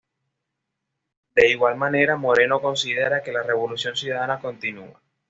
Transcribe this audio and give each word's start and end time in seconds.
De 1.35 1.51
igual 1.51 1.75
manera 1.77 2.15
Moreno 2.15 2.59
considera 2.59 3.21
que 3.21 3.31
la 3.31 3.43
Revolución 3.43 3.95
ciudadana 3.95 4.39
continúa. 4.39 4.99